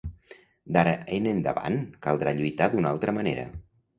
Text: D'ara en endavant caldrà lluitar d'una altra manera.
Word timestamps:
D'ara 0.77 0.93
en 1.17 1.27
endavant 1.33 1.77
caldrà 2.07 2.33
lluitar 2.39 2.69
d'una 2.73 2.95
altra 2.97 3.17
manera. 3.21 3.47